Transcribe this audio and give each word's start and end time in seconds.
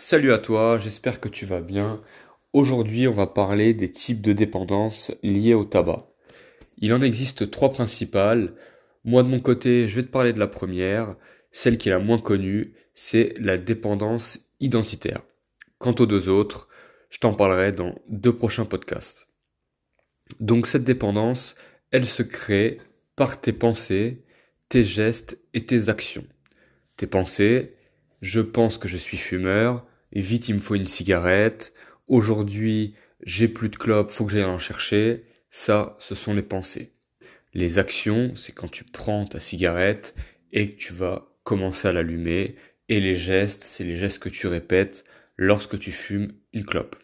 Salut 0.00 0.32
à 0.32 0.38
toi, 0.38 0.78
j'espère 0.78 1.20
que 1.20 1.28
tu 1.28 1.44
vas 1.44 1.60
bien. 1.60 2.00
Aujourd'hui, 2.52 3.08
on 3.08 3.12
va 3.12 3.26
parler 3.26 3.74
des 3.74 3.90
types 3.90 4.22
de 4.22 4.32
dépendance 4.32 5.10
liées 5.24 5.54
au 5.54 5.64
tabac. 5.64 6.06
Il 6.76 6.94
en 6.94 7.02
existe 7.02 7.50
trois 7.50 7.72
principales. 7.72 8.54
Moi, 9.02 9.24
de 9.24 9.28
mon 9.28 9.40
côté, 9.40 9.88
je 9.88 9.96
vais 9.96 10.06
te 10.06 10.12
parler 10.12 10.32
de 10.32 10.38
la 10.38 10.46
première, 10.46 11.16
celle 11.50 11.78
qui 11.78 11.88
est 11.88 11.92
la 11.92 11.98
moins 11.98 12.20
connue, 12.20 12.74
c'est 12.94 13.34
la 13.40 13.58
dépendance 13.58 14.52
identitaire. 14.60 15.22
Quant 15.78 15.96
aux 15.98 16.06
deux 16.06 16.28
autres, 16.28 16.68
je 17.10 17.18
t'en 17.18 17.34
parlerai 17.34 17.72
dans 17.72 17.96
deux 18.08 18.36
prochains 18.36 18.66
podcasts. 18.66 19.26
Donc 20.38 20.68
cette 20.68 20.84
dépendance, 20.84 21.56
elle 21.90 22.06
se 22.06 22.22
crée 22.22 22.76
par 23.16 23.40
tes 23.40 23.52
pensées, 23.52 24.22
tes 24.68 24.84
gestes 24.84 25.40
et 25.54 25.66
tes 25.66 25.88
actions. 25.88 26.26
Tes 26.96 27.08
pensées, 27.08 27.77
je 28.20 28.40
pense 28.40 28.78
que 28.78 28.88
je 28.88 28.96
suis 28.96 29.16
fumeur, 29.16 29.86
vite 30.12 30.48
il 30.48 30.54
me 30.54 30.60
faut 30.60 30.74
une 30.74 30.86
cigarette, 30.86 31.72
aujourd'hui 32.06 32.94
j'ai 33.22 33.48
plus 33.48 33.68
de 33.68 33.76
clopes, 33.76 34.10
faut 34.10 34.24
que 34.24 34.32
j'aille 34.32 34.44
en 34.44 34.58
chercher, 34.58 35.24
ça 35.50 35.96
ce 35.98 36.14
sont 36.14 36.34
les 36.34 36.42
pensées. 36.42 36.92
Les 37.54 37.78
actions, 37.78 38.32
c'est 38.34 38.52
quand 38.52 38.70
tu 38.70 38.84
prends 38.84 39.24
ta 39.24 39.40
cigarette 39.40 40.14
et 40.52 40.72
que 40.72 40.76
tu 40.76 40.92
vas 40.92 41.28
commencer 41.44 41.88
à 41.88 41.92
l'allumer, 41.92 42.56
et 42.88 43.00
les 43.00 43.16
gestes, 43.16 43.62
c'est 43.62 43.84
les 43.84 43.96
gestes 43.96 44.18
que 44.18 44.28
tu 44.28 44.46
répètes 44.46 45.04
lorsque 45.36 45.78
tu 45.78 45.92
fumes 45.92 46.32
une 46.52 46.64
clope. 46.64 46.96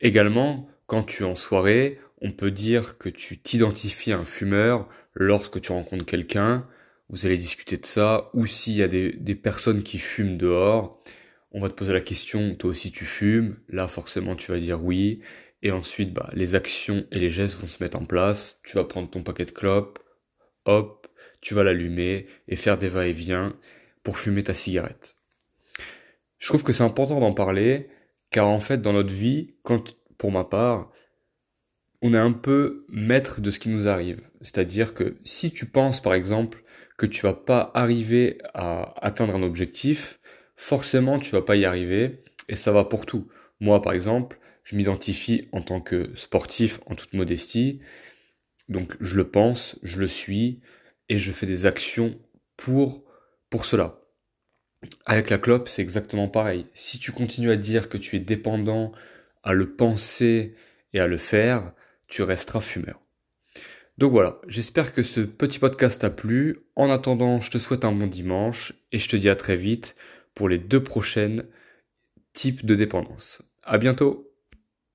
Également, 0.00 0.68
quand 0.86 1.02
tu 1.02 1.22
es 1.22 1.26
en 1.26 1.34
soirée, 1.34 1.98
on 2.20 2.32
peut 2.32 2.50
dire 2.50 2.98
que 2.98 3.08
tu 3.08 3.38
t'identifies 3.38 4.12
à 4.12 4.18
un 4.18 4.24
fumeur 4.24 4.88
lorsque 5.14 5.60
tu 5.60 5.72
rencontres 5.72 6.04
quelqu'un, 6.04 6.66
vous 7.10 7.26
allez 7.26 7.36
discuter 7.36 7.76
de 7.76 7.86
ça, 7.86 8.30
ou 8.34 8.46
s'il 8.46 8.74
y 8.74 8.82
a 8.82 8.88
des, 8.88 9.34
personnes 9.34 9.82
qui 9.82 9.98
fument 9.98 10.36
dehors, 10.36 11.02
on 11.50 11.60
va 11.60 11.68
te 11.68 11.74
poser 11.74 11.92
la 11.92 12.00
question, 12.00 12.54
toi 12.54 12.70
aussi 12.70 12.92
tu 12.92 13.04
fumes, 13.04 13.58
là 13.68 13.88
forcément 13.88 14.36
tu 14.36 14.52
vas 14.52 14.58
dire 14.58 14.82
oui, 14.82 15.20
et 15.62 15.72
ensuite 15.72 16.12
bah, 16.14 16.30
les 16.32 16.54
actions 16.54 17.04
et 17.10 17.18
les 17.18 17.28
gestes 17.28 17.56
vont 17.56 17.66
se 17.66 17.82
mettre 17.82 17.98
en 17.98 18.04
place, 18.04 18.60
tu 18.64 18.76
vas 18.76 18.84
prendre 18.84 19.10
ton 19.10 19.24
paquet 19.24 19.44
de 19.44 19.50
clopes, 19.50 19.98
hop, 20.66 21.08
tu 21.40 21.54
vas 21.54 21.64
l'allumer 21.64 22.26
et 22.46 22.54
faire 22.54 22.78
des 22.78 22.88
va-et-vient 22.88 23.56
pour 24.04 24.16
fumer 24.16 24.44
ta 24.44 24.54
cigarette. 24.54 25.16
Je 26.38 26.48
trouve 26.48 26.62
que 26.62 26.72
c'est 26.72 26.84
important 26.84 27.18
d'en 27.18 27.34
parler, 27.34 27.88
car 28.30 28.46
en 28.46 28.60
fait 28.60 28.80
dans 28.80 28.92
notre 28.92 29.12
vie, 29.12 29.54
pour 30.16 30.30
ma 30.30 30.44
part, 30.44 30.92
on 32.02 32.14
est 32.14 32.18
un 32.18 32.32
peu 32.32 32.86
maître 32.88 33.40
de 33.40 33.50
ce 33.50 33.58
qui 33.58 33.68
nous 33.68 33.88
arrive. 33.88 34.30
C'est-à-dire 34.40 34.94
que 34.94 35.16
si 35.24 35.50
tu 35.50 35.66
penses 35.66 36.00
par 36.00 36.14
exemple 36.14 36.62
que 37.00 37.06
tu 37.06 37.22
vas 37.22 37.32
pas 37.32 37.70
arriver 37.72 38.36
à 38.52 38.92
atteindre 39.02 39.34
un 39.34 39.42
objectif, 39.42 40.20
forcément 40.54 41.18
tu 41.18 41.30
vas 41.30 41.40
pas 41.40 41.56
y 41.56 41.64
arriver 41.64 42.24
et 42.50 42.56
ça 42.56 42.72
va 42.72 42.84
pour 42.84 43.06
tout. 43.06 43.26
Moi 43.58 43.80
par 43.80 43.94
exemple, 43.94 44.38
je 44.64 44.76
m'identifie 44.76 45.48
en 45.52 45.62
tant 45.62 45.80
que 45.80 46.14
sportif 46.14 46.78
en 46.84 46.94
toute 46.94 47.14
modestie. 47.14 47.80
Donc 48.68 48.98
je 49.00 49.16
le 49.16 49.30
pense, 49.30 49.78
je 49.82 49.98
le 49.98 50.06
suis 50.06 50.60
et 51.08 51.18
je 51.18 51.32
fais 51.32 51.46
des 51.46 51.64
actions 51.64 52.20
pour 52.58 53.02
pour 53.48 53.64
cela. 53.64 54.02
Avec 55.06 55.30
la 55.30 55.38
clope, 55.38 55.68
c'est 55.68 55.80
exactement 55.80 56.28
pareil. 56.28 56.66
Si 56.74 56.98
tu 56.98 57.12
continues 57.12 57.50
à 57.50 57.56
dire 57.56 57.88
que 57.88 57.96
tu 57.96 58.16
es 58.16 58.20
dépendant 58.20 58.92
à 59.42 59.54
le 59.54 59.74
penser 59.74 60.54
et 60.92 61.00
à 61.00 61.06
le 61.06 61.16
faire, 61.16 61.72
tu 62.08 62.20
resteras 62.22 62.60
fumeur. 62.60 63.00
Donc 64.00 64.12
voilà, 64.12 64.40
j'espère 64.48 64.94
que 64.94 65.02
ce 65.02 65.20
petit 65.20 65.58
podcast 65.58 66.00
t'a 66.00 66.08
plu. 66.08 66.64
En 66.74 66.88
attendant, 66.88 67.42
je 67.42 67.50
te 67.50 67.58
souhaite 67.58 67.84
un 67.84 67.92
bon 67.92 68.06
dimanche 68.06 68.72
et 68.92 68.98
je 68.98 69.06
te 69.10 69.14
dis 69.14 69.28
à 69.28 69.36
très 69.36 69.56
vite 69.56 69.94
pour 70.34 70.48
les 70.48 70.56
deux 70.56 70.82
prochaines 70.82 71.44
types 72.32 72.64
de 72.64 72.74
dépendance. 72.74 73.42
À 73.62 73.76
bientôt! 73.76 74.29